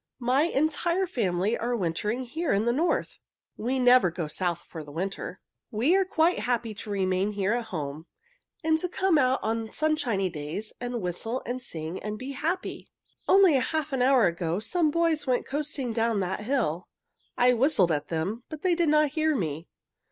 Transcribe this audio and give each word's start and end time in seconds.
My 0.17 0.45
entire 0.45 1.05
family 1.05 1.55
are 1.55 1.75
wintering 1.75 2.23
here 2.23 2.51
in 2.53 2.65
the 2.65 2.73
North. 2.73 3.19
We 3.55 3.77
never 3.77 4.09
go 4.09 4.27
South 4.27 4.61
for 4.67 4.83
the 4.83 4.91
winter. 4.91 5.41
"We 5.69 5.95
are 5.95 6.05
quite 6.05 6.39
happy 6.39 6.73
to 6.73 6.89
remain 6.89 7.33
here 7.33 7.53
at 7.53 7.65
home, 7.65 8.07
and 8.63 8.79
to 8.79 8.89
come 8.89 9.19
out 9.19 9.39
on 9.43 9.71
sunshiny 9.71 10.27
days 10.27 10.73
and 10.81 11.03
whistle 11.03 11.43
and 11.45 11.61
sing 11.61 12.01
and 12.01 12.17
be 12.17 12.31
happy. 12.31 12.87
"Only 13.27 13.53
half 13.53 13.93
an 13.93 14.01
hour 14.01 14.25
ago 14.25 14.59
some 14.59 14.89
boys 14.89 15.27
went 15.27 15.45
coasting 15.45 15.93
down 15.93 16.19
that 16.21 16.39
hill. 16.39 16.87
I 17.37 17.53
whistled 17.53 17.91
at 17.91 18.07
them 18.07 18.41
but 18.49 18.63
they 18.63 18.73
did 18.73 18.89
not 18.89 19.09
hear 19.11 19.35
me. 19.35 19.67